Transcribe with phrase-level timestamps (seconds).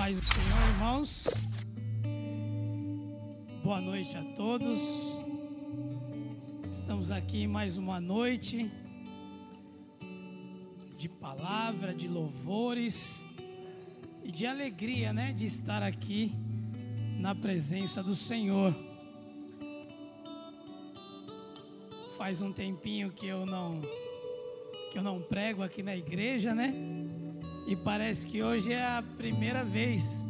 [0.00, 1.28] paz do Senhor, irmãos.
[3.62, 5.18] Boa noite a todos.
[6.72, 8.72] Estamos aqui mais uma noite
[10.96, 13.22] de palavra, de louvores
[14.24, 16.32] e de alegria, né, de estar aqui
[17.18, 18.74] na presença do Senhor.
[22.16, 23.82] Faz um tempinho que eu não
[24.90, 26.72] que eu não prego aqui na igreja, né?
[27.70, 30.24] E parece que hoje é a primeira vez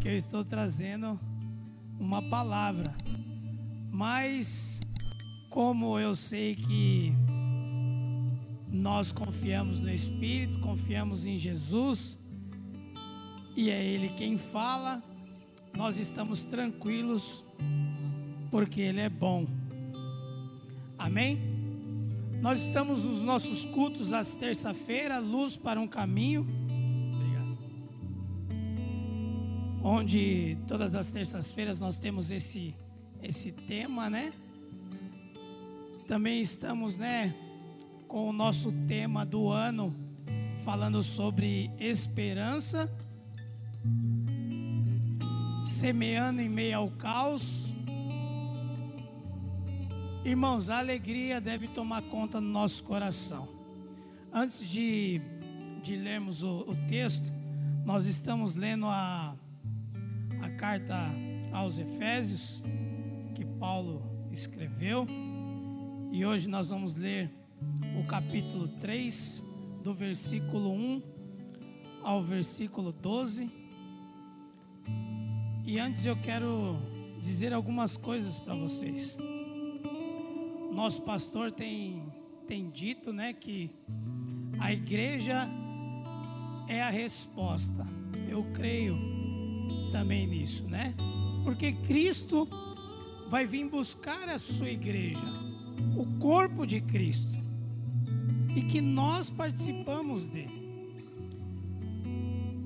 [0.00, 1.18] que eu estou trazendo
[1.98, 2.94] uma palavra.
[3.90, 4.78] Mas
[5.50, 7.12] como eu sei que
[8.70, 12.16] nós confiamos no Espírito, confiamos em Jesus,
[13.56, 15.02] e é Ele quem fala,
[15.76, 17.44] nós estamos tranquilos,
[18.48, 19.44] porque Ele é bom.
[20.96, 21.51] Amém?
[22.42, 26.44] Nós estamos nos nossos cultos às terça-feira, luz para um caminho.
[27.14, 27.56] Obrigado.
[29.80, 32.74] Onde todas as terças-feiras nós temos esse
[33.22, 34.32] esse tema, né?
[36.08, 37.32] Também estamos, né,
[38.08, 39.94] com o nosso tema do ano
[40.64, 42.90] falando sobre esperança,
[45.62, 47.71] semeando em meio ao caos
[50.24, 53.48] Irmãos, a alegria deve tomar conta no nosso coração.
[54.32, 55.20] Antes de,
[55.82, 57.32] de lermos o, o texto,
[57.84, 59.34] nós estamos lendo a,
[60.40, 60.96] a carta
[61.50, 62.62] aos Efésios,
[63.34, 65.08] que Paulo escreveu,
[66.12, 67.28] e hoje nós vamos ler
[68.00, 69.44] o capítulo 3,
[69.82, 71.02] do versículo 1
[72.00, 73.50] ao versículo 12.
[75.64, 76.78] E antes eu quero
[77.20, 79.18] dizer algumas coisas para vocês
[80.72, 82.02] nosso pastor tem,
[82.46, 83.70] tem dito, né, que
[84.58, 85.48] a igreja
[86.66, 87.86] é a resposta.
[88.28, 88.96] Eu creio
[89.90, 90.94] também nisso, né?
[91.44, 92.48] Porque Cristo
[93.28, 95.24] vai vir buscar a sua igreja,
[95.96, 97.38] o corpo de Cristo,
[98.54, 100.62] e que nós participamos dele.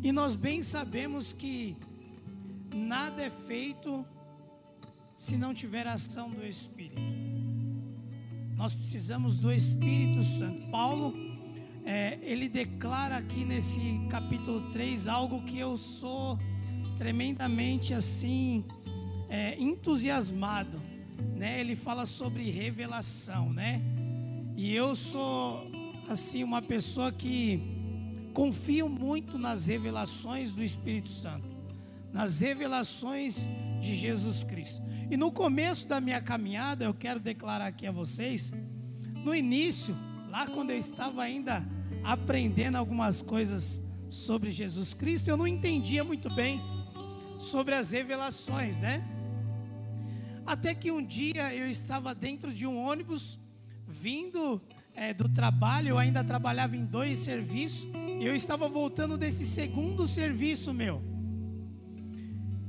[0.03, 1.77] E nós bem sabemos que
[2.73, 4.05] nada é feito
[5.17, 7.16] se não tiver ação do Espírito.
[8.57, 10.71] Nós precisamos do Espírito Santo.
[10.71, 11.15] Paulo,
[11.85, 13.79] é, ele declara aqui nesse
[14.09, 16.39] capítulo 3 algo que eu sou
[16.97, 18.65] tremendamente assim,
[19.29, 20.81] é, entusiasmado.
[21.37, 21.61] Né?
[21.61, 23.83] Ele fala sobre revelação, né?
[24.57, 25.71] E eu sou
[26.09, 27.61] assim uma pessoa que
[28.33, 31.55] confio muito nas revelações do Espírito Santo,
[32.11, 33.47] nas revelações
[33.81, 34.83] de Jesus Cristo.
[35.09, 38.53] E no começo da minha caminhada, eu quero declarar aqui a vocês,
[39.25, 39.97] no início,
[40.29, 41.65] lá quando eu estava ainda
[42.03, 46.61] aprendendo algumas coisas sobre Jesus Cristo, eu não entendia muito bem
[47.39, 49.05] sobre as revelações, né?
[50.45, 53.39] Até que um dia eu estava dentro de um ônibus,
[53.87, 54.61] vindo
[54.93, 57.89] é, do trabalho, eu ainda trabalhava em dois serviços,
[58.21, 61.16] e eu estava voltando desse segundo serviço meu.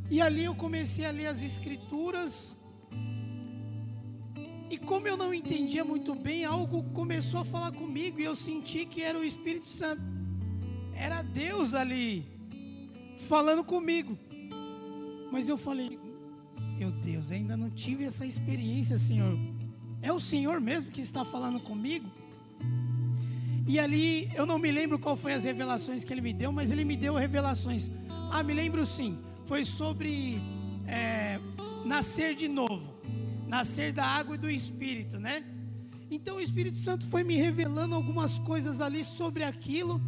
[0.09, 2.56] E ali eu comecei a ler as escrituras.
[4.69, 8.85] E como eu não entendia muito bem, algo começou a falar comigo e eu senti
[8.85, 10.01] que era o Espírito Santo.
[10.94, 12.25] Era Deus ali
[13.18, 14.18] falando comigo.
[15.31, 16.00] Mas eu falei:
[16.78, 19.38] "Meu Deus, ainda não tive essa experiência, Senhor.
[20.01, 22.09] É o Senhor mesmo que está falando comigo?"
[23.68, 26.72] E ali eu não me lembro qual foi as revelações que ele me deu, mas
[26.72, 27.91] ele me deu revelações.
[28.31, 30.41] Ah, me lembro sim foi sobre
[30.85, 31.40] é,
[31.85, 32.94] nascer de novo,
[33.47, 35.41] nascer da água e do Espírito, né?
[36.12, 40.02] Então o Espírito Santo foi me revelando algumas coisas ali sobre aquilo.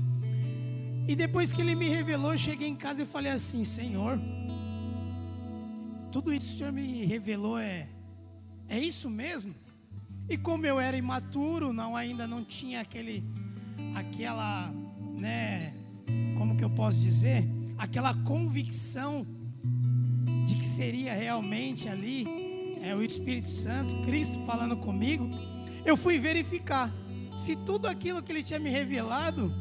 [1.08, 4.20] E depois que ele me revelou, eu cheguei em casa e falei assim: Senhor,
[6.12, 7.88] tudo isso que o Senhor me revelou é,
[8.68, 9.56] é isso mesmo?
[10.28, 13.24] E como eu era imaturo, não ainda não tinha aquele,
[13.96, 14.70] aquela,
[15.18, 15.74] né,
[16.38, 17.48] como que eu posso dizer?
[17.80, 19.26] aquela convicção
[20.50, 22.26] de que seria realmente ali
[22.82, 25.30] é, o Espírito Santo, Cristo falando comigo,
[25.86, 26.92] eu fui verificar
[27.38, 29.54] se tudo aquilo que ele tinha me revelado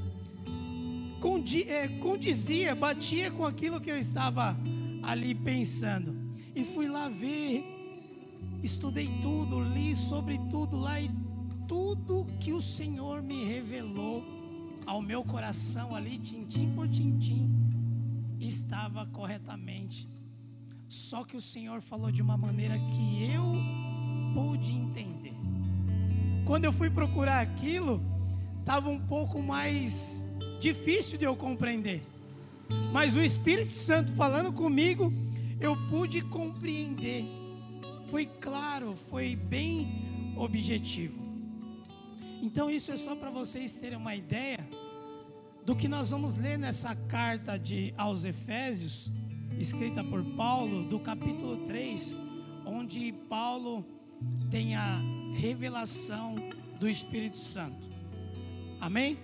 [1.66, 4.56] é, condizia, batia com aquilo que eu estava
[5.02, 6.16] ali pensando.
[6.56, 7.64] E fui lá ver,
[8.62, 11.10] estudei tudo, li sobre tudo lá e
[11.66, 14.24] tudo que o Senhor me revelou
[14.86, 17.50] ao meu coração ali, tintim por tintim,
[18.40, 20.08] estava corretamente.
[20.88, 23.44] Só que o Senhor falou de uma maneira que eu
[24.34, 25.34] pude entender.
[26.46, 28.00] Quando eu fui procurar aquilo,
[28.60, 30.24] estava um pouco mais
[30.60, 32.02] difícil de eu compreender.
[32.92, 35.12] mas o Espírito Santo falando comigo,
[35.60, 37.24] eu pude compreender.
[38.06, 41.22] Foi claro, foi bem objetivo.
[42.42, 44.58] Então, isso é só para vocês terem uma ideia
[45.64, 49.10] do que nós vamos ler nessa carta de, aos Efésios,
[49.58, 52.16] escrita por Paulo, do capítulo 3,
[52.64, 53.84] onde Paulo
[54.50, 55.00] tem a
[55.34, 56.36] revelação
[56.78, 57.88] do Espírito Santo.
[58.80, 59.18] Amém?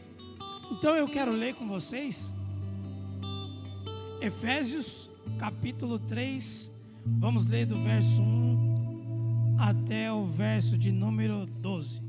[0.72, 2.32] Então eu quero ler com vocês
[4.20, 6.72] Efésios capítulo 3,
[7.04, 12.02] vamos ler do verso 1 até o verso de número 12.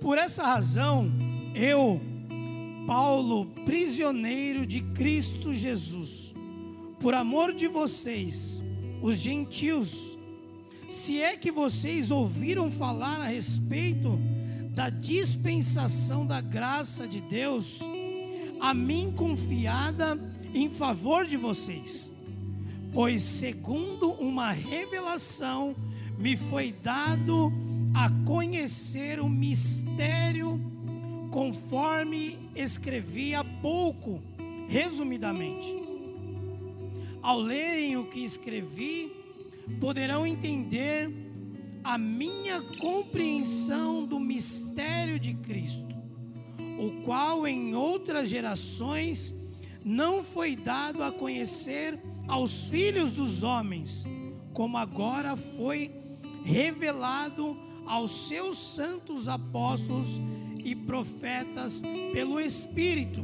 [0.00, 1.12] Por essa razão,
[1.54, 2.00] eu,
[2.86, 6.34] Paulo, prisioneiro de Cristo Jesus,
[7.00, 8.62] por amor de vocês,
[9.00, 10.16] os gentios,
[10.88, 14.18] se é que vocês ouviram falar a respeito
[14.74, 17.80] da dispensação da graça de Deus,
[18.60, 20.18] a mim confiada
[20.54, 22.12] em favor de vocês.
[22.92, 25.74] Pois, segundo uma revelação,
[26.18, 27.52] me foi dado
[27.94, 30.60] a conhecer o mistério,
[31.32, 34.22] conforme escrevi há pouco,
[34.68, 35.74] resumidamente.
[37.20, 39.10] Ao lerem o que escrevi,
[39.80, 41.10] poderão entender
[41.82, 45.92] a minha compreensão do mistério de Cristo
[46.82, 49.34] o qual em outras gerações
[49.84, 54.04] não foi dado a conhecer aos filhos dos homens,
[54.52, 55.92] como agora foi
[56.44, 57.56] revelado
[57.86, 60.20] aos seus santos apóstolos
[60.64, 61.82] e profetas
[62.12, 63.22] pelo Espírito.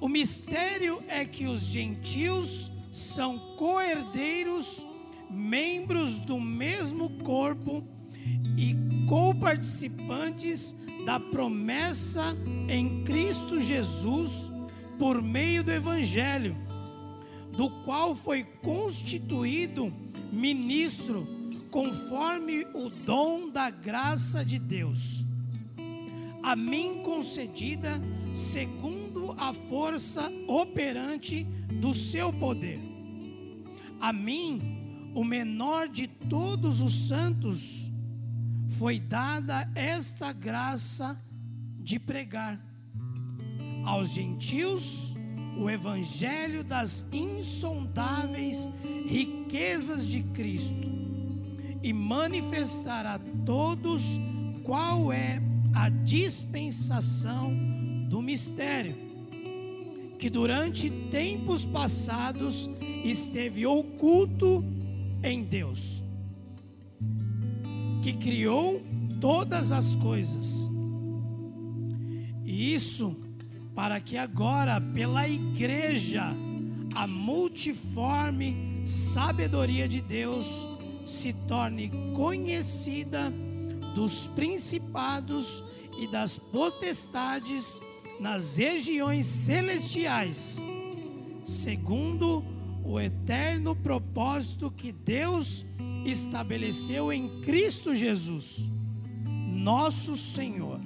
[0.00, 4.86] O mistério é que os gentios são coerdeiros,
[5.30, 7.84] membros do mesmo corpo
[8.56, 8.76] e
[9.06, 12.36] coparticipantes da promessa
[12.68, 14.50] em Cristo Jesus
[14.98, 16.56] por meio do Evangelho,
[17.52, 19.92] do qual foi constituído
[20.32, 21.26] ministro
[21.70, 25.24] conforme o dom da graça de Deus,
[26.48, 28.00] a mim concedida
[28.32, 31.44] segundo a força operante
[31.78, 32.80] do seu poder.
[34.00, 37.90] A mim, o menor de todos os santos,
[38.78, 41.22] foi dada esta graça
[41.80, 42.58] de pregar
[43.84, 45.14] aos gentios
[45.54, 48.70] o evangelho das insondáveis
[49.04, 50.88] riquezas de Cristo
[51.82, 54.18] e manifestar a todos
[54.64, 55.42] qual é
[55.74, 57.54] a dispensação
[58.08, 58.96] do mistério
[60.18, 62.68] que durante tempos passados
[63.04, 64.64] esteve oculto
[65.22, 66.02] em Deus
[68.02, 68.82] que criou
[69.20, 70.68] todas as coisas.
[72.44, 73.16] E isso
[73.74, 76.34] para que agora, pela igreja,
[76.94, 80.66] a multiforme sabedoria de Deus
[81.04, 83.32] se torne conhecida
[83.98, 85.60] dos principados
[85.98, 87.80] e das potestades
[88.20, 90.56] nas regiões celestiais,
[91.44, 92.44] segundo
[92.84, 95.66] o eterno propósito que Deus
[96.04, 98.68] estabeleceu em Cristo Jesus,
[99.52, 100.78] nosso Senhor.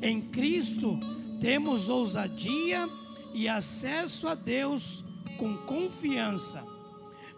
[0.00, 0.96] Em Cristo
[1.40, 2.88] temos ousadia
[3.34, 5.04] e acesso a Deus
[5.36, 6.64] com confiança,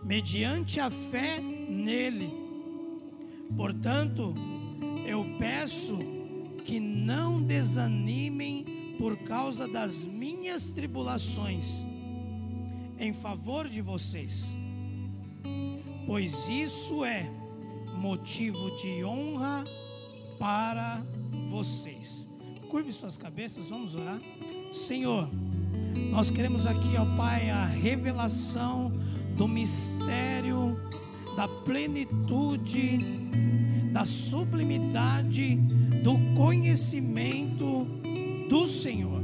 [0.02, 2.30] mediante a fé nele.
[3.56, 4.34] Portanto,
[5.06, 5.98] eu peço
[6.64, 11.86] que não desanimem por causa das minhas tribulações
[12.98, 14.56] em favor de vocês
[16.06, 17.28] pois isso é
[17.96, 19.64] motivo de honra
[20.38, 21.04] para
[21.48, 22.28] vocês.
[22.70, 24.20] Curve suas cabeças, vamos orar.
[24.72, 25.28] Senhor,
[26.10, 28.92] nós queremos aqui, ó Pai, a revelação
[29.36, 30.78] do mistério,
[31.36, 33.25] da plenitude,
[33.96, 35.56] da sublimidade,
[36.04, 37.86] do conhecimento
[38.46, 39.22] do Senhor.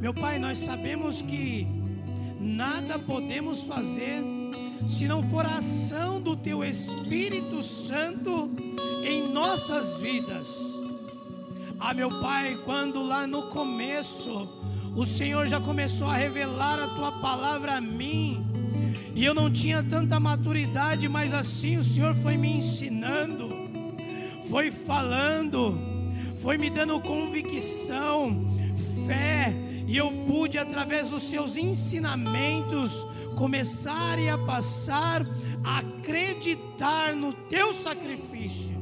[0.00, 1.66] Meu Pai, nós sabemos que
[2.38, 4.22] nada podemos fazer
[4.86, 8.48] se não for a ação do Teu Espírito Santo
[9.02, 10.80] em nossas vidas.
[11.80, 14.48] Ah, meu Pai, quando lá no começo
[14.94, 18.49] o Senhor já começou a revelar a Tua palavra a mim,
[19.20, 23.50] e eu não tinha tanta maturidade, mas assim o Senhor foi me ensinando,
[24.48, 25.78] foi falando,
[26.36, 28.50] foi me dando convicção,
[29.06, 29.54] fé,
[29.86, 35.26] e eu pude, através dos seus ensinamentos, começar a passar
[35.62, 38.74] a acreditar no teu sacrifício.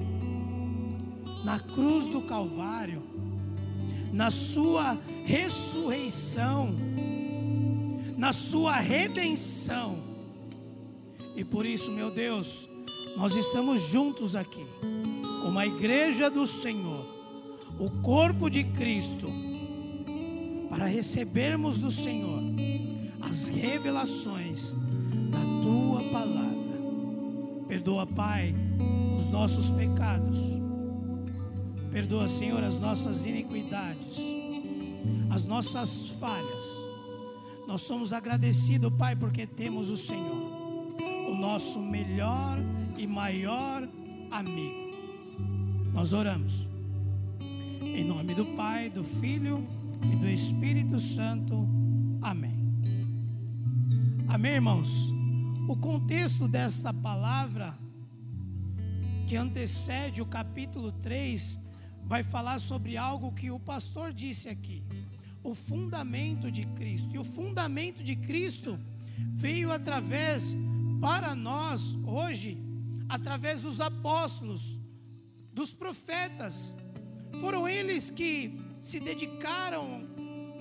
[1.45, 3.03] Na cruz do Calvário,
[4.13, 6.73] na Sua ressurreição,
[8.17, 10.08] na Sua redenção.
[11.39, 12.69] E por isso, meu Deus,
[13.17, 14.67] nós estamos juntos aqui,
[15.41, 17.07] como a igreja do Senhor,
[17.79, 19.31] o corpo de Cristo,
[20.69, 22.43] para recebermos do Senhor
[23.21, 24.75] as revelações
[25.31, 26.81] da tua palavra.
[27.69, 28.53] Perdoa, Pai,
[29.17, 30.41] os nossos pecados.
[31.93, 34.19] Perdoa, Senhor, as nossas iniquidades,
[35.31, 36.65] as nossas falhas.
[37.65, 40.48] Nós somos agradecidos, Pai, porque temos o Senhor,
[41.39, 42.59] nosso melhor
[42.97, 43.89] e maior
[44.31, 44.89] amigo.
[45.93, 46.69] Nós oramos.
[47.81, 49.67] Em nome do Pai, do Filho
[50.03, 51.67] e do Espírito Santo.
[52.21, 52.59] Amém.
[54.27, 55.13] Amém, irmãos?
[55.69, 57.79] O contexto dessa palavra,
[59.27, 61.59] que antecede o capítulo 3,
[62.05, 64.83] vai falar sobre algo que o pastor disse aqui:
[65.43, 67.15] o fundamento de Cristo.
[67.15, 68.79] E o fundamento de Cristo
[69.35, 70.57] veio através,
[71.01, 72.63] para nós, hoje,
[73.09, 74.81] através dos apóstolos,
[75.53, 76.77] dos profetas.
[77.41, 80.09] Foram eles que se dedicaram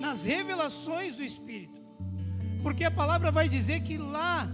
[0.00, 1.80] nas revelações do Espírito.
[2.62, 4.50] Porque a palavra vai dizer que lá,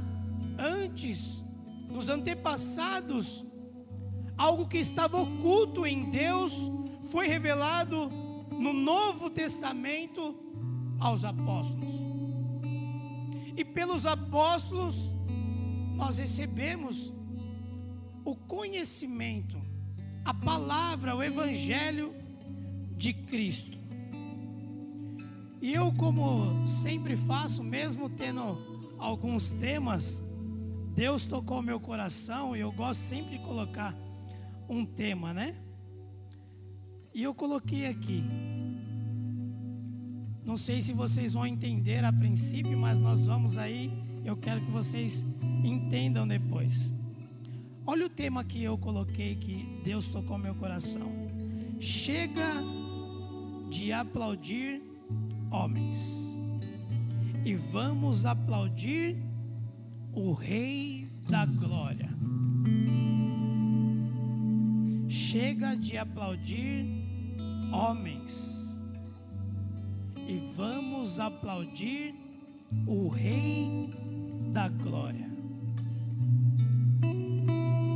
[0.59, 1.45] antes,
[1.89, 3.45] nos antepassados,
[4.37, 6.71] algo que estava oculto em Deus
[7.11, 8.11] foi revelado
[8.51, 10.39] no Novo Testamento
[10.99, 11.93] aos apóstolos.
[13.57, 15.14] E pelos apóstolos,
[15.97, 17.13] nós recebemos
[18.25, 19.61] o conhecimento,
[20.25, 22.15] a palavra, o Evangelho
[22.97, 23.79] de Cristo.
[25.61, 28.59] E eu, como sempre faço, mesmo tendo
[28.99, 30.23] alguns temas,
[30.95, 33.95] Deus tocou meu coração e eu gosto sempre de colocar
[34.69, 35.57] um tema, né?
[37.15, 38.25] E eu coloquei aqui.
[40.45, 43.91] Não sei se vocês vão entender a princípio, mas nós vamos aí.
[44.25, 45.25] Eu quero que vocês
[45.65, 46.93] entendam depois.
[47.87, 51.11] Olha o tema que eu coloquei que Deus tocou meu coração.
[51.81, 52.63] Chega
[53.69, 54.83] de aplaudir
[55.51, 56.39] homens.
[57.45, 59.17] E vamos aplaudir
[60.13, 62.09] o Rei da Glória.
[65.09, 66.87] Chega de aplaudir
[67.73, 68.81] homens
[70.27, 72.15] e vamos aplaudir
[72.87, 73.91] o Rei
[74.53, 75.34] da Glória.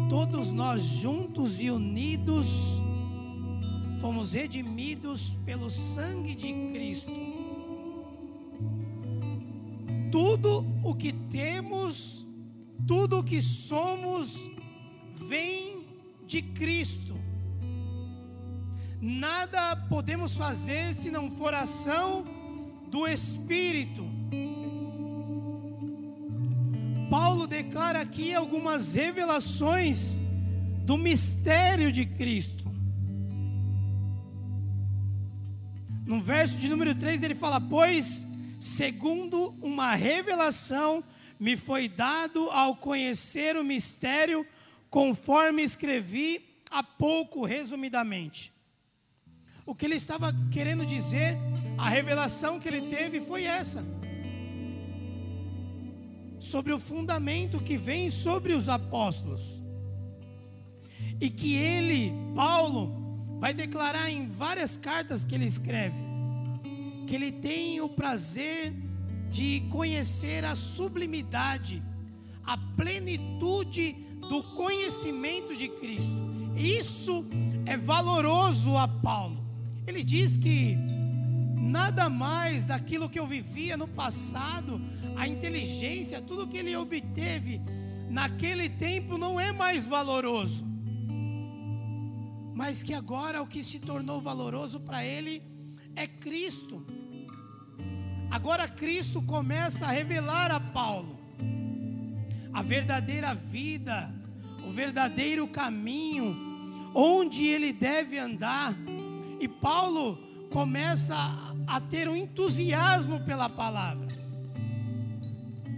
[0.08, 2.80] Todos nós juntos e unidos
[4.00, 7.28] fomos redimidos pelo sangue de Cristo
[10.10, 12.26] tudo o que temos,
[12.86, 14.50] tudo o que somos,
[15.14, 15.86] vem
[16.26, 17.14] de Cristo.
[19.00, 22.24] Nada podemos fazer se não for ação
[22.90, 24.04] do Espírito.
[27.68, 30.18] Declara aqui algumas revelações
[30.86, 32.64] do mistério de Cristo.
[36.06, 38.26] No verso de número 3 ele fala: Pois
[38.58, 41.04] segundo uma revelação,
[41.38, 44.46] me foi dado ao conhecer o mistério,
[44.88, 48.50] conforme escrevi há pouco, resumidamente.
[49.66, 51.36] O que ele estava querendo dizer,
[51.76, 53.84] a revelação que ele teve foi essa.
[56.38, 59.62] Sobre o fundamento que vem sobre os apóstolos.
[61.20, 66.08] E que ele, Paulo, vai declarar em várias cartas que ele escreve
[67.08, 68.74] que ele tem o prazer
[69.30, 71.82] de conhecer a sublimidade,
[72.44, 73.96] a plenitude
[74.28, 76.18] do conhecimento de Cristo.
[76.54, 77.24] Isso
[77.64, 79.42] é valoroso a Paulo.
[79.86, 80.76] Ele diz que
[81.60, 84.80] nada mais daquilo que eu vivia no passado,
[85.16, 87.60] a inteligência, tudo que ele obteve
[88.08, 90.66] naquele tempo não é mais valoroso.
[92.54, 95.42] Mas que agora o que se tornou valoroso para ele
[95.94, 96.84] é Cristo.
[98.30, 101.18] Agora Cristo começa a revelar a Paulo
[102.58, 104.12] a verdadeira vida,
[104.66, 106.36] o verdadeiro caminho,
[106.92, 108.74] onde ele deve andar.
[109.38, 110.18] E Paulo
[110.50, 111.14] começa
[111.68, 114.08] a ter um entusiasmo pela palavra.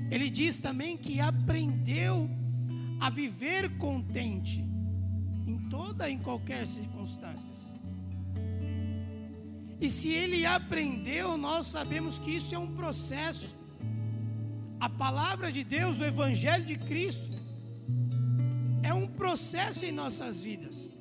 [0.09, 2.30] Ele diz também que aprendeu
[3.00, 4.64] a viver contente
[5.47, 7.52] em toda e em qualquer circunstância.
[9.80, 13.56] E se ele aprendeu, nós sabemos que isso é um processo.
[14.78, 17.30] A palavra de Deus, o Evangelho de Cristo,
[18.82, 20.92] é um processo em nossas vidas.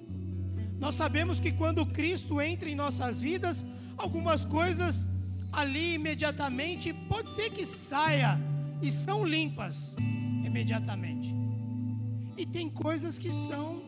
[0.79, 3.65] Nós sabemos que quando Cristo entra em nossas vidas,
[3.99, 5.05] algumas coisas
[5.51, 8.39] ali imediatamente pode ser que saia
[8.81, 9.95] e são limpas
[10.43, 11.35] imediatamente.
[12.37, 13.83] E tem coisas que são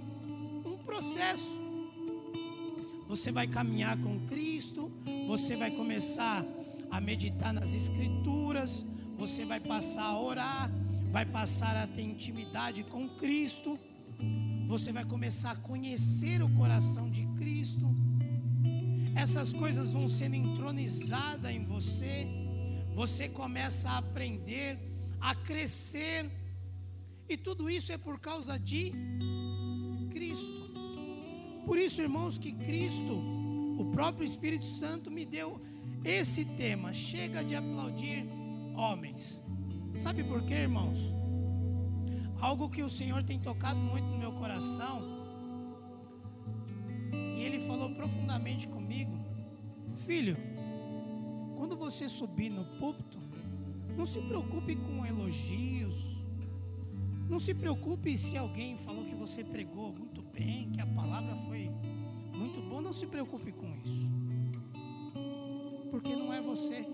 [0.65, 1.60] um processo.
[3.08, 4.91] Você vai caminhar com Cristo,
[5.27, 6.46] você vai começar
[6.89, 8.86] a meditar nas escrituras,
[9.18, 10.70] você vai passar a orar,
[11.10, 13.80] vai passar a ter intimidade com Cristo,
[14.68, 18.00] você vai começar a conhecer o coração de Cristo.
[19.15, 22.27] Essas coisas vão sendo entronizadas em você,
[22.96, 24.80] você começa a aprender,
[25.20, 26.30] a crescer,
[27.27, 28.91] e tudo isso é por causa de
[30.12, 30.62] Cristo.
[31.65, 33.13] Por isso, irmãos, que Cristo,
[33.77, 35.62] o próprio Espírito Santo, me deu
[36.03, 36.91] esse tema.
[36.91, 38.25] Chega de aplaudir
[38.75, 39.41] homens.
[39.96, 41.00] Sabe por quê, irmãos?
[42.39, 45.11] Algo que o Senhor tem tocado muito no meu coração.
[47.42, 49.18] Ele falou profundamente comigo:
[49.96, 50.38] Filho,
[51.58, 53.20] quando você subir no púlpito,
[53.98, 56.12] não se preocupe com elogios.
[57.30, 61.70] Não se preocupe se alguém falou que você pregou muito bem, que a palavra foi
[62.34, 62.82] muito boa.
[62.82, 64.10] Não se preocupe com isso.
[65.90, 66.86] Porque não é você.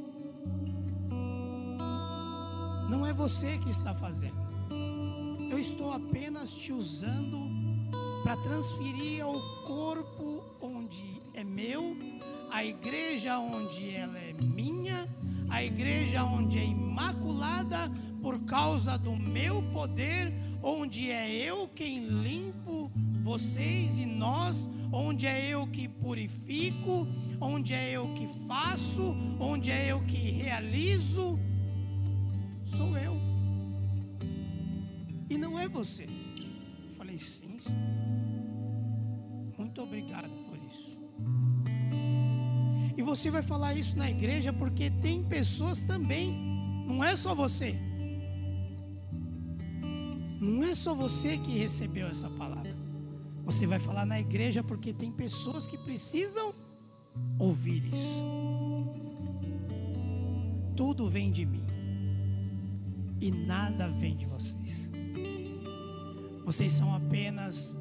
[2.90, 4.38] Não é você que está fazendo.
[5.50, 7.40] Eu estou apenas te usando
[8.24, 10.17] para transferir ao corpo
[11.58, 11.98] meu,
[12.52, 15.10] a igreja onde ela é minha,
[15.50, 22.92] a igreja onde é imaculada por causa do meu poder, onde é eu quem limpo
[23.24, 27.08] vocês e nós, onde é eu que purifico,
[27.42, 31.40] onde é eu que faço, onde é eu que realizo
[32.66, 33.18] sou eu.
[35.28, 36.08] E não é você.
[36.86, 37.76] Eu falei, sim, sim.
[39.58, 40.47] Muito obrigado.
[42.96, 46.34] E você vai falar isso na igreja porque tem pessoas também.
[46.88, 47.80] Não é só você.
[50.40, 52.76] Não é só você que recebeu essa palavra.
[53.46, 56.54] Você vai falar na igreja porque tem pessoas que precisam
[57.40, 58.24] ouvir isso.
[60.76, 61.66] Tudo vem de mim
[63.20, 64.92] e nada vem de vocês.
[66.46, 67.76] Vocês são apenas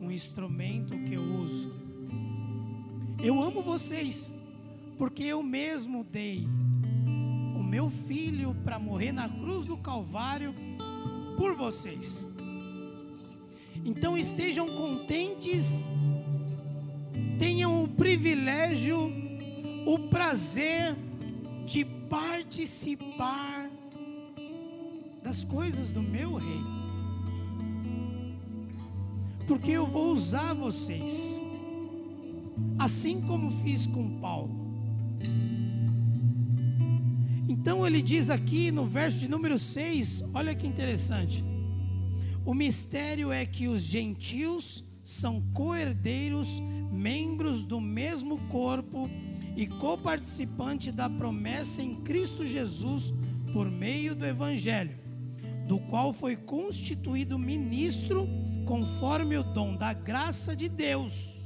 [0.00, 1.87] um instrumento que eu uso.
[3.20, 4.32] Eu amo vocês,
[4.96, 6.46] porque eu mesmo dei
[7.58, 10.54] o meu filho para morrer na cruz do Calvário
[11.36, 12.24] por vocês.
[13.84, 15.90] Então estejam contentes,
[17.40, 19.12] tenham o privilégio,
[19.84, 20.94] o prazer
[21.66, 23.68] de participar
[25.24, 26.78] das coisas do meu reino.
[29.48, 31.42] Porque eu vou usar vocês,
[32.78, 34.68] assim como fiz com Paulo.
[37.48, 41.44] Então ele diz aqui no verso de número 6, olha que interessante.
[42.44, 46.60] O mistério é que os gentios são coerdeiros,
[46.92, 49.10] membros do mesmo corpo
[49.56, 53.12] e coparticipante da promessa em Cristo Jesus
[53.52, 55.08] por meio do evangelho
[55.68, 58.26] do qual foi constituído ministro
[58.64, 61.37] conforme o dom da graça de Deus,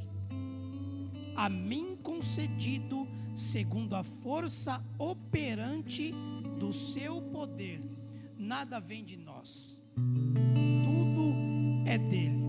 [1.35, 6.15] a mim concedido segundo a força operante
[6.59, 7.81] do seu poder.
[8.37, 9.83] Nada vem de nós,
[10.85, 11.35] tudo
[11.87, 12.43] é dele.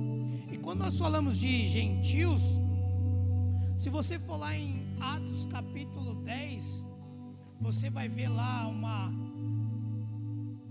[0.52, 2.60] E quando nós falamos de gentios,
[3.78, 6.88] se você for lá em Atos capítulo 10,
[7.60, 9.12] você vai ver lá uma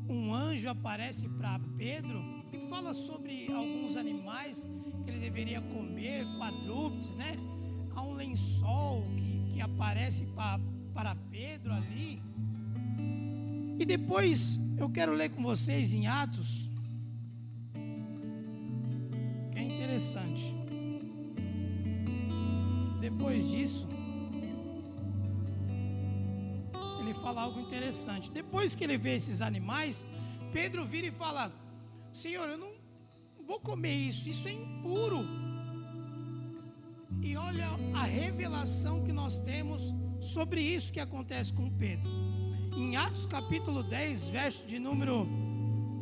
[0.08, 2.22] um anjo aparece para Pedro
[2.52, 4.68] e fala sobre alguns animais
[5.02, 7.36] que ele deveria comer, quadrúpedes, né?
[8.02, 10.60] Um lençol que, que aparece para,
[10.94, 12.22] para Pedro ali.
[13.78, 16.70] E depois eu quero ler com vocês em Atos,
[19.52, 20.54] que é interessante.
[23.00, 23.88] Depois disso,
[27.22, 28.30] fala algo interessante.
[28.30, 30.04] Depois que ele vê esses animais,
[30.52, 31.52] Pedro vira e fala:
[32.12, 32.72] Senhor, eu não
[33.46, 35.24] vou comer isso, isso é impuro.
[37.22, 42.10] E olha a revelação que nós temos sobre isso que acontece com Pedro.
[42.76, 45.28] Em Atos capítulo 10, verso de número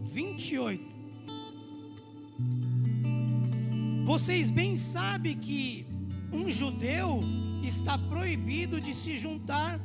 [0.05, 0.83] 28.
[4.05, 5.87] Vocês bem sabem que
[6.33, 7.23] um judeu
[7.63, 9.79] está proibido de se juntar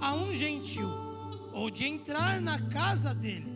[0.00, 0.88] a um gentil
[1.52, 3.52] ou de entrar na casa dele.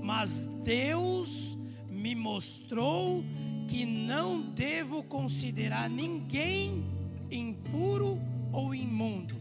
[0.00, 1.58] Mas Deus
[1.90, 3.24] me mostrou
[3.68, 6.84] que não devo considerar ninguém
[7.30, 8.20] impuro
[8.52, 9.36] ou imundo.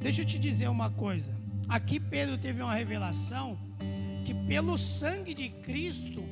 [0.00, 1.34] Deixa eu te dizer uma coisa.
[1.68, 3.58] Aqui Pedro teve uma revelação
[4.24, 6.22] que pelo sangue de Cristo,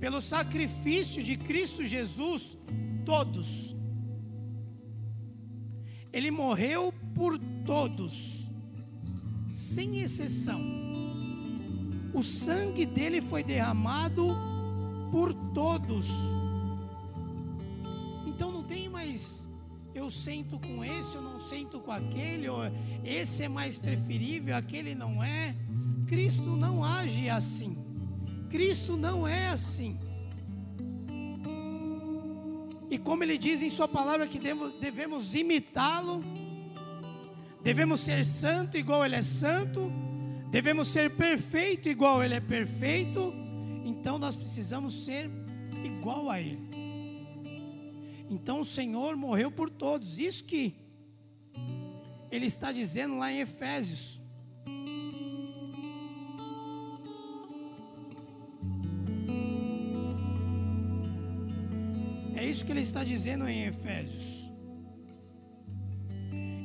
[0.00, 2.56] pelo sacrifício de Cristo Jesus,
[3.04, 3.74] todos.
[6.12, 8.50] Ele morreu por todos,
[9.54, 10.60] sem exceção.
[12.12, 14.51] O sangue dele foi derramado
[15.12, 16.08] por todos.
[18.26, 19.46] Então não tem mais
[19.94, 22.60] eu sento com esse, eu não sento com aquele, ou
[23.04, 25.54] esse é mais preferível, aquele não é.
[26.06, 27.76] Cristo não age assim.
[28.48, 30.00] Cristo não é assim.
[32.90, 34.40] E como ele diz em Sua palavra que
[34.80, 36.24] devemos imitá-lo,
[37.62, 39.90] devemos ser santo igual Ele é santo,
[40.50, 43.34] devemos ser perfeito igual Ele é perfeito,
[43.84, 45.30] então nós precisamos ser
[45.84, 46.58] igual a Ele.
[48.30, 50.74] Então o Senhor morreu por todos, isso que
[52.30, 54.22] Ele está dizendo lá em Efésios.
[62.52, 64.50] isso que ele está dizendo em Efésios.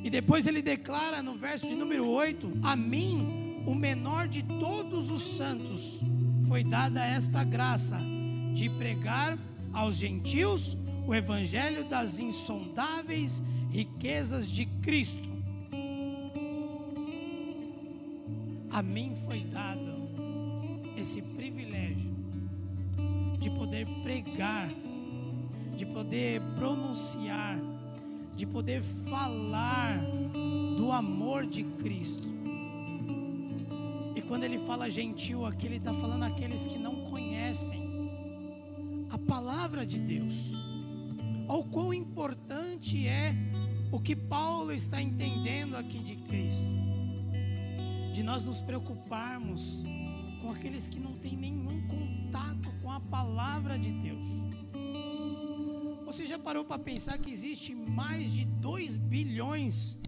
[0.04, 3.37] E depois ele declara no verso de número 8: A mim,
[3.68, 6.00] o menor de todos os santos,
[6.46, 8.00] foi dada esta graça
[8.54, 9.38] de pregar
[9.74, 10.74] aos gentios
[11.06, 15.28] o evangelho das insondáveis riquezas de Cristo.
[18.70, 20.08] A mim foi dado
[20.96, 22.16] esse privilégio
[23.38, 24.70] de poder pregar
[25.76, 27.56] de poder pronunciar,
[28.34, 30.04] de poder falar
[30.76, 32.37] do amor de Cristo.
[34.28, 37.88] Quando ele fala gentil aqui, ele está falando aqueles que não conhecem
[39.08, 40.52] a palavra de Deus.
[41.48, 43.34] Ao quão importante é
[43.90, 46.68] o que Paulo está entendendo aqui de Cristo.
[48.12, 49.82] De nós nos preocuparmos
[50.42, 54.26] com aqueles que não têm nenhum contato com a palavra de Deus.
[56.04, 59.98] Você já parou para pensar que existe mais de 2 bilhões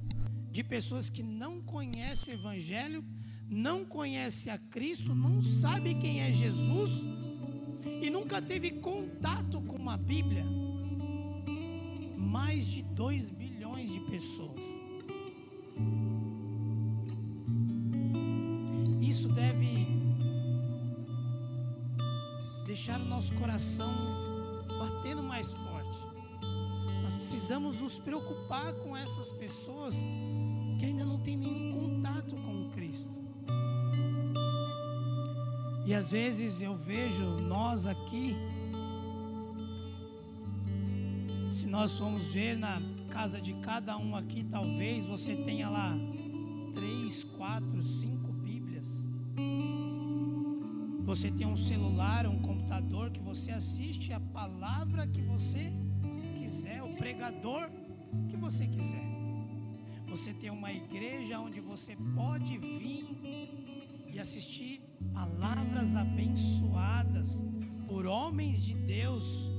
[0.51, 3.05] de pessoas que não conhecem o Evangelho,
[3.51, 7.05] não conhecem a Cristo, não sabem quem é Jesus
[8.01, 10.47] e nunca teve contato com a Bíblia?
[12.17, 14.65] Mais de 2 bilhões de pessoas.
[19.01, 19.89] Isso deve
[22.65, 23.93] deixar o nosso coração
[24.79, 25.99] batendo mais forte.
[27.03, 30.07] Nós precisamos nos preocupar com essas pessoas
[30.79, 33.20] que ainda não têm nenhum contato com Cristo.
[35.87, 38.37] E às vezes eu vejo nós aqui,
[41.51, 45.97] se nós formos ver na casa de cada um aqui, talvez você tenha lá
[46.73, 49.07] três, quatro, cinco Bíblias.
[51.05, 55.73] Você tem um celular, um computador que você assiste a palavra que você
[56.39, 57.69] quiser, o pregador
[58.29, 59.05] que você quiser.
[60.07, 63.07] Você tem uma igreja onde você pode vir
[64.13, 64.81] e assistir
[65.13, 67.45] palavras abençoadas
[67.87, 69.51] por homens de Deus.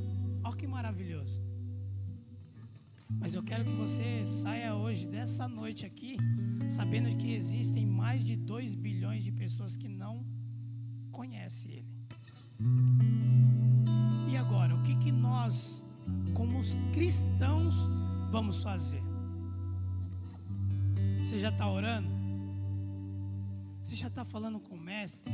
[0.44, 1.42] Olha que maravilhoso.
[3.20, 6.18] Mas eu quero que você saia hoje, dessa noite aqui,
[6.70, 10.26] sabendo que existem mais de 2 bilhões de pessoas que não
[11.12, 11.92] conhecem Ele.
[14.32, 15.84] E agora, o que, que nós
[16.34, 17.76] como os cristãos
[18.32, 19.04] vamos fazer?
[21.20, 22.21] Você já está orando?
[23.82, 25.34] Você já está falando com o Mestre?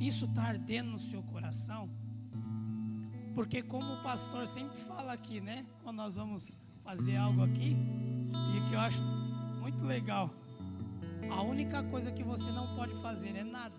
[0.00, 1.88] Isso está ardendo no seu coração?
[3.34, 5.64] Porque, como o pastor sempre fala aqui, né?
[5.82, 7.76] Quando nós vamos fazer algo aqui,
[8.56, 9.00] e que eu acho
[9.60, 10.28] muito legal,
[11.30, 13.76] a única coisa que você não pode fazer é nada.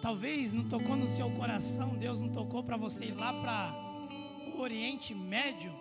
[0.00, 3.74] Talvez não tocou no seu coração, Deus não tocou para você ir lá para
[4.56, 5.72] o Oriente Médio,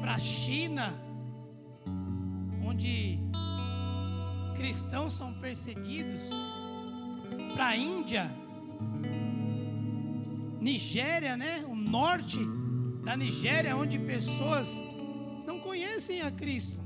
[0.00, 1.07] para a China,
[2.78, 3.18] onde
[4.54, 6.30] cristãos são perseguidos,
[7.54, 8.30] para a Índia,
[10.60, 11.64] Nigéria, né?
[11.66, 12.38] O norte
[13.04, 14.80] da Nigéria, onde pessoas
[15.44, 16.78] não conhecem a Cristo.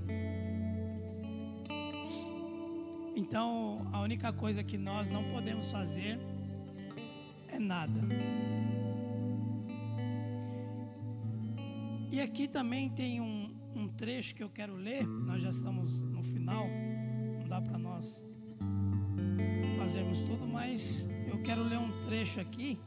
[3.15, 6.19] Então, a única coisa que nós não podemos fazer
[7.49, 8.01] é nada.
[12.11, 15.07] E aqui também tem um, um trecho que eu quero ler.
[15.07, 16.67] Nós já estamos no final,
[17.39, 18.25] não dá para nós
[19.79, 22.79] fazermos tudo, mas eu quero ler um trecho aqui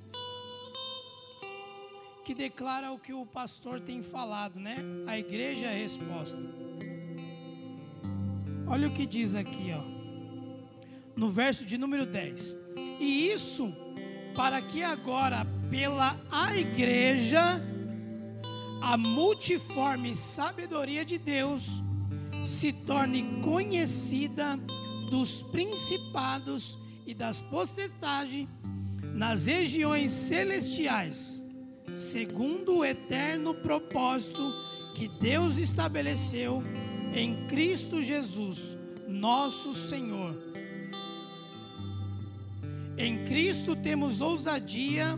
[2.24, 4.78] que declara o que o pastor tem falado, né?
[5.06, 6.41] A igreja é a resposta.
[8.65, 9.84] Olha o que diz aqui, ó.
[11.15, 12.56] No verso de número 10.
[13.00, 13.71] E isso
[14.36, 17.62] para que agora pela a igreja
[18.86, 21.84] a multiforme sabedoria de Deus
[22.43, 24.60] se torne conhecida
[25.10, 28.48] dos principados e das potestades
[29.15, 31.43] nas regiões celestiais,
[31.95, 34.54] segundo o eterno propósito
[34.93, 36.62] que Deus estabeleceu
[37.12, 40.38] em Cristo Jesus, nosso Senhor.
[42.95, 45.17] Em Cristo temos ousadia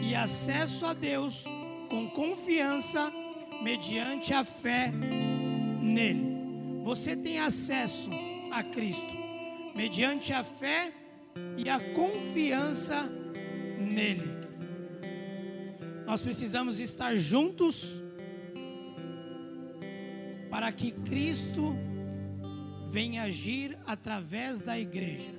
[0.00, 1.44] e acesso a Deus
[1.88, 3.12] com confiança
[3.62, 6.82] mediante a fé nele.
[6.84, 8.10] Você tem acesso
[8.50, 9.12] a Cristo
[9.74, 10.92] mediante a fé
[11.56, 13.08] e a confiança
[13.78, 14.38] nele.
[16.06, 18.02] Nós precisamos estar juntos
[20.50, 21.76] para que Cristo
[22.88, 25.30] venha agir através da igreja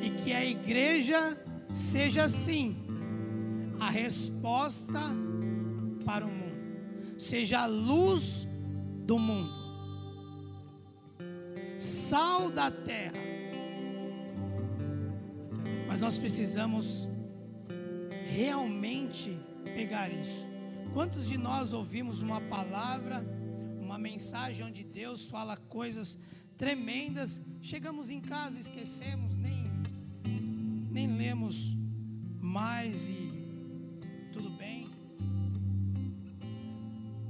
[0.00, 1.36] e que a igreja
[1.74, 2.76] seja sim
[3.80, 5.00] a resposta
[6.08, 8.48] para o mundo, seja a luz
[9.04, 9.52] do mundo,
[11.78, 13.18] sal da terra.
[15.86, 17.06] Mas nós precisamos
[18.24, 20.46] realmente pegar isso.
[20.94, 23.22] Quantos de nós ouvimos uma palavra,
[23.78, 26.18] uma mensagem onde Deus fala coisas
[26.56, 29.68] tremendas, chegamos em casa, esquecemos, nem
[30.90, 31.76] nem lemos
[32.40, 33.27] mais e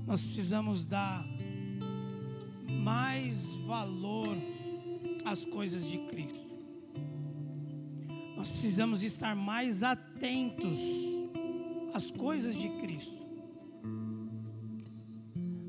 [0.09, 1.23] Nós precisamos dar
[2.67, 4.35] mais valor
[5.23, 6.49] às coisas de Cristo.
[8.35, 10.79] Nós precisamos estar mais atentos
[11.93, 13.27] às coisas de Cristo.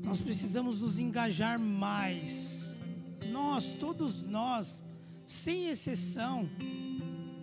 [0.02, 2.78] Nós precisamos nos engajar mais.
[3.30, 4.82] Nós, todos nós,
[5.26, 6.48] sem exceção,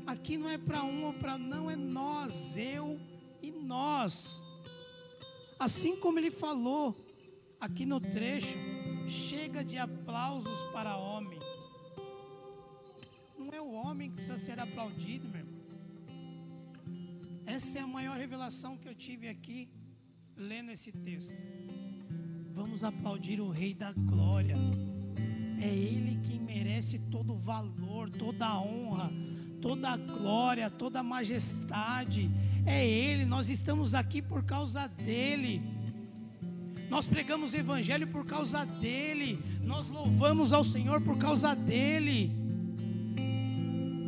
[0.07, 2.99] aqui não é para um ou para não, é nós, eu
[3.39, 4.46] e nós.
[5.59, 6.95] Assim como ele falou
[7.59, 8.57] aqui no trecho,
[9.07, 11.39] chega de aplausos para homem.
[13.37, 15.57] Não é o homem que precisa ser aplaudido, meu irmão.
[17.45, 19.69] Essa é a maior revelação que eu tive aqui
[20.35, 21.35] lendo esse texto.
[22.51, 24.57] Vamos aplaudir o Rei da Glória.
[25.59, 29.11] É Ele quem merece todo o valor, toda a honra
[29.61, 32.29] toda a glória, toda a majestade.
[32.67, 35.61] É Ele, nós estamos aqui por causa dEle.
[36.89, 39.39] Nós pregamos o Evangelho por causa dEle.
[39.63, 42.29] Nós louvamos ao Senhor por causa dEle.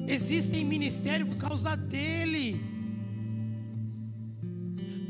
[0.10, 2.60] Existem ministério por causa dEle.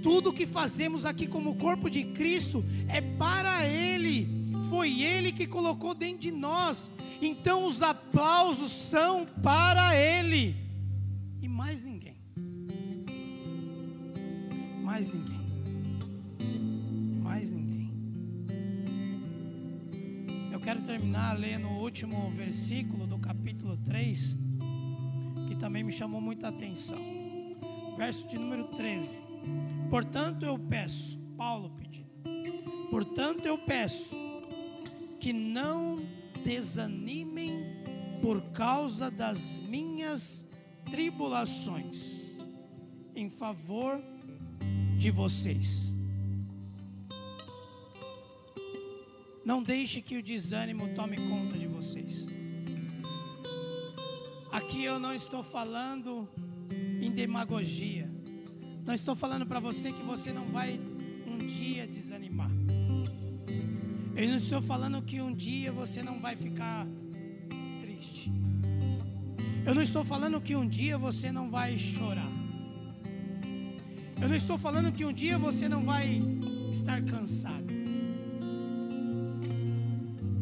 [0.03, 4.27] Tudo que fazemos aqui como corpo de Cristo é para Ele.
[4.69, 6.91] Foi Ele que colocou dentro de nós.
[7.19, 10.55] Então os aplausos são para Ele
[11.41, 11.98] e mais ninguém.
[14.89, 15.39] Mais ninguém.
[17.21, 17.93] Mais ninguém.
[20.51, 24.35] Eu quero terminar lendo o último versículo do capítulo 3,
[25.47, 26.97] que também me chamou muita atenção.
[27.97, 29.19] Verso de número 13.
[29.91, 32.09] Portanto eu peço, Paulo pedindo.
[32.89, 34.15] Portanto eu peço
[35.19, 35.99] que não
[36.43, 37.59] desanimem
[38.23, 40.43] por causa das minhas
[40.89, 42.35] tribulações
[43.15, 44.01] em favor
[44.99, 45.95] de vocês.
[49.45, 52.27] Não deixe que o desânimo tome conta de vocês.
[54.51, 56.27] Aqui eu não estou falando
[57.01, 58.11] em demagogia.
[58.85, 60.79] Não estou falando para você que você não vai
[61.25, 62.51] um dia desanimar.
[64.15, 66.85] Eu não estou falando que um dia você não vai ficar
[67.81, 68.29] triste.
[69.65, 72.38] Eu não estou falando que um dia você não vai chorar.
[74.21, 76.21] Eu não estou falando que um dia você não vai
[76.69, 77.73] estar cansado.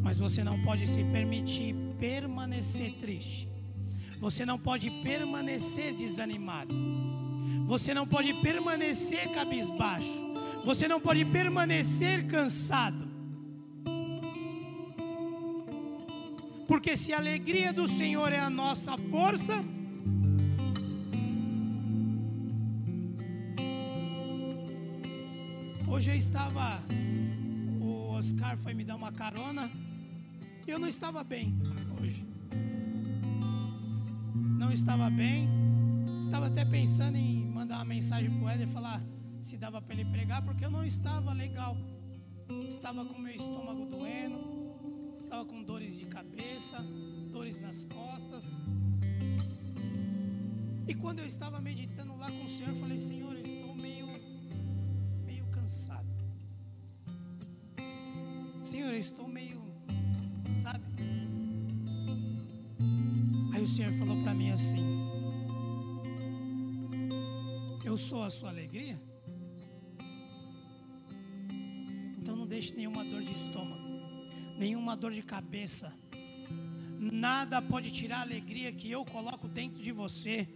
[0.01, 3.47] Mas você não pode se permitir permanecer triste.
[4.19, 6.73] Você não pode permanecer desanimado.
[7.67, 10.25] Você não pode permanecer cabisbaixo.
[10.65, 13.07] Você não pode permanecer cansado.
[16.67, 19.63] Porque se a alegria do Senhor é a nossa força,
[26.17, 26.83] estava,
[27.79, 29.69] o Oscar foi me dar uma carona,
[30.65, 31.55] eu não estava bem
[32.01, 32.25] hoje.
[34.33, 35.47] não estava bem.
[36.19, 39.01] Estava até pensando em mandar uma mensagem para o Éder falar
[39.39, 41.77] se dava para ele pregar, porque eu não estava legal.
[42.67, 44.39] Estava com meu estômago doendo,
[45.19, 46.77] estava com dores de cabeça,
[47.31, 48.59] dores nas costas.
[50.87, 53.66] E quando eu estava meditando lá com o Senhor, eu falei: Senhor, eu estou
[58.97, 59.61] eu estou meio,
[60.55, 60.83] sabe?
[63.53, 64.83] Aí o Senhor falou para mim assim:
[67.85, 68.99] Eu sou a sua alegria?
[72.17, 73.87] Então não deixe nenhuma dor de estômago,
[74.57, 75.93] nenhuma dor de cabeça.
[76.99, 80.47] Nada pode tirar a alegria que eu coloco dentro de você.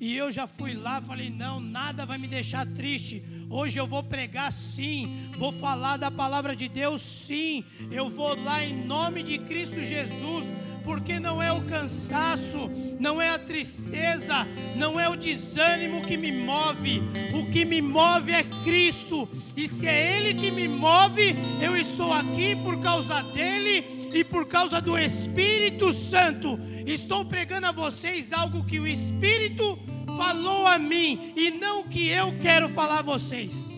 [0.00, 3.22] E eu já fui lá, falei: não, nada vai me deixar triste.
[3.50, 7.62] Hoje eu vou pregar sim, vou falar da palavra de Deus sim.
[7.90, 13.28] Eu vou lá em nome de Cristo Jesus, porque não é o cansaço, não é
[13.28, 17.02] a tristeza, não é o desânimo que me move.
[17.34, 19.28] O que me move é Cristo.
[19.54, 24.46] E se é Ele que me move, eu estou aqui por causa dele e por
[24.46, 29.78] causa do Espírito Santo, estou pregando a vocês algo que o Espírito
[30.20, 33.72] falou a mim e não que eu quero falar a vocês.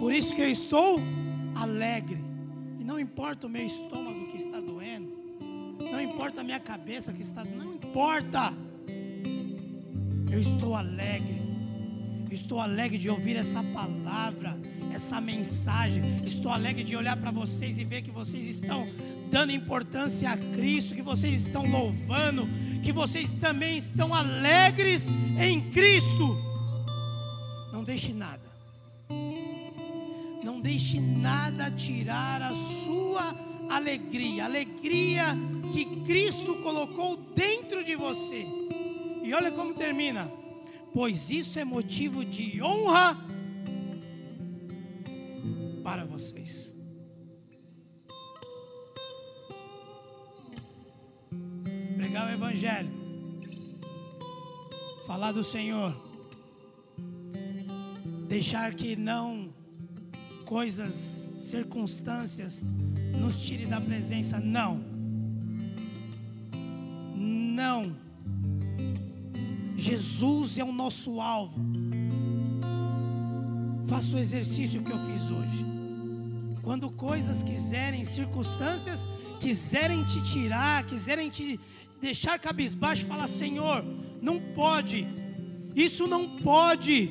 [0.00, 0.98] Por isso que eu estou
[1.54, 2.18] alegre.
[2.80, 5.12] E não importa o meu estômago que está doendo,
[5.78, 8.52] não importa a minha cabeça que está, não importa.
[10.32, 11.40] Eu estou alegre.
[12.32, 14.58] estou alegre de ouvir essa palavra,
[14.92, 16.24] essa mensagem.
[16.24, 18.88] Estou alegre de olhar para vocês e ver que vocês estão
[19.34, 22.46] dando importância a Cristo, que vocês estão louvando,
[22.84, 26.38] que vocês também estão alegres em Cristo.
[27.72, 28.48] Não deixe nada,
[30.44, 33.34] não deixe nada tirar a sua
[33.68, 35.36] alegria, alegria
[35.72, 38.46] que Cristo colocou dentro de você.
[39.24, 40.30] E olha como termina:
[40.92, 43.18] pois isso é motivo de honra
[45.82, 46.72] para vocês.
[52.44, 52.90] Evangelho,
[55.06, 55.96] falar do Senhor,
[58.28, 59.48] deixar que não
[60.44, 62.62] coisas, circunstâncias
[63.18, 64.84] nos tire da presença, não,
[67.16, 67.96] não.
[69.74, 71.58] Jesus é o nosso alvo.
[73.86, 75.64] Faça o exercício que eu fiz hoje.
[76.62, 79.08] Quando coisas quiserem, circunstâncias
[79.40, 81.58] quiserem te tirar, quiserem te
[82.04, 83.82] deixar cabisbaixo e falar: Senhor,
[84.20, 85.06] não pode,
[85.74, 87.10] isso não pode,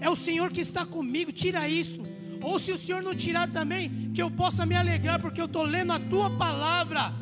[0.00, 2.00] é o Senhor que está comigo, tira isso.
[2.40, 5.62] Ou se o Senhor não tirar também, que eu possa me alegrar, porque eu estou
[5.62, 7.12] lendo a tua palavra.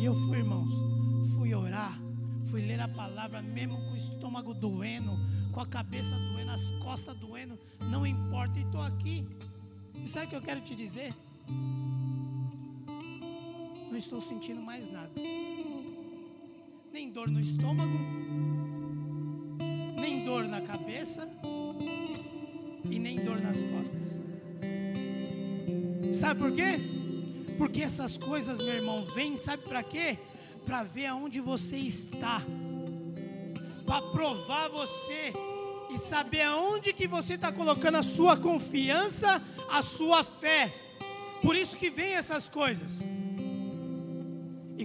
[0.00, 0.72] E eu fui, irmãos,
[1.34, 1.94] fui orar,
[2.50, 5.12] fui ler a palavra, mesmo com o estômago doendo,
[5.52, 7.56] com a cabeça doendo, as costas doendo,
[7.94, 9.26] não importa, e estou aqui.
[10.02, 11.14] E sabe o que eu quero te dizer?
[13.90, 15.10] Não estou sentindo mais nada.
[16.92, 17.98] Nem dor no estômago,
[20.00, 21.28] nem dor na cabeça
[22.88, 24.20] e nem dor nas costas.
[26.12, 26.78] Sabe por quê?
[27.58, 30.18] Porque essas coisas, meu irmão, vêm, sabe para quê?
[30.64, 32.42] Para ver aonde você está.
[33.84, 35.32] Para provar você
[35.90, 40.72] e saber aonde que você está colocando a sua confiança, a sua fé.
[41.42, 43.02] Por isso que vem essas coisas.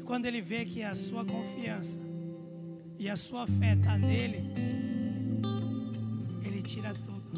[0.05, 1.99] Quando ele vê que a sua confiança
[2.99, 4.37] e a sua fé está nele,
[6.45, 7.31] ele tira tudo.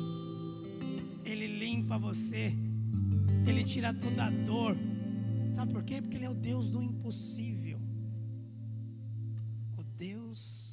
[1.23, 2.53] Ele limpa você.
[3.47, 4.75] Ele tira toda a dor.
[5.49, 6.01] Sabe por quê?
[6.01, 7.79] Porque ele é o Deus do impossível.
[9.77, 10.66] O Deus